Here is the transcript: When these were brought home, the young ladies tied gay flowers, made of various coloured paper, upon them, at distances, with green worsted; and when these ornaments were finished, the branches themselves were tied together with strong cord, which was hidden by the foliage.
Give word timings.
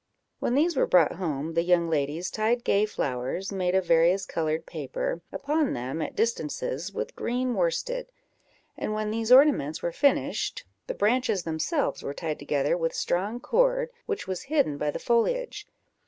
When 0.39 0.55
these 0.55 0.75
were 0.75 0.87
brought 0.87 1.11
home, 1.17 1.53
the 1.53 1.61
young 1.61 1.87
ladies 1.87 2.31
tied 2.31 2.63
gay 2.63 2.87
flowers, 2.87 3.51
made 3.51 3.75
of 3.75 3.85
various 3.85 4.25
coloured 4.25 4.65
paper, 4.65 5.21
upon 5.31 5.73
them, 5.73 6.01
at 6.01 6.15
distances, 6.15 6.91
with 6.91 7.15
green 7.15 7.53
worsted; 7.53 8.07
and 8.75 8.95
when 8.95 9.11
these 9.11 9.31
ornaments 9.31 9.83
were 9.83 9.91
finished, 9.91 10.65
the 10.87 10.95
branches 10.95 11.43
themselves 11.43 12.01
were 12.01 12.15
tied 12.15 12.39
together 12.39 12.75
with 12.75 12.95
strong 12.95 13.39
cord, 13.39 13.91
which 14.07 14.27
was 14.27 14.41
hidden 14.49 14.79
by 14.79 14.89
the 14.89 14.97
foliage. 14.97 15.67